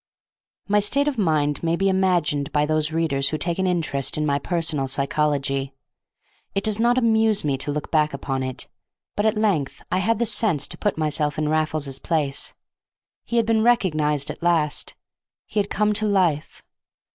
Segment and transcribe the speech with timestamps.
[0.67, 4.25] My state of mind may be imagined by those readers who take an interest in
[4.25, 5.75] my personal psychology.
[6.55, 8.67] It does not amuse me to look back upon it.
[9.15, 12.55] But at length I had the sense to put myself in Raffles's place.
[13.25, 14.95] He had been recognized at last,
[15.45, 16.63] he had come to life.